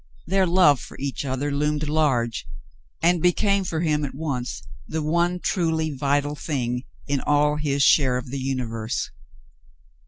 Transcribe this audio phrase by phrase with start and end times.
[0.25, 2.47] Their love for each other loomed large,
[3.03, 8.17] and became for him at once the one truly vital thing in all his share
[8.17, 9.11] of the universe.